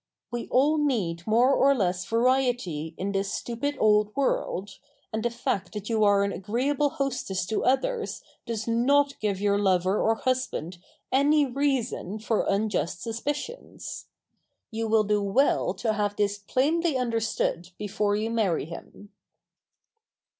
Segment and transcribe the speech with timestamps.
[0.31, 4.79] We all need more or less variety in this stupid old world,
[5.13, 9.59] and the fact that you are an agreeable hostess to others does not give your
[9.59, 10.79] lover or husband
[11.11, 14.07] any reason for unjust suspicions.
[14.71, 19.09] You will do well to have this plainly understood before you marry him.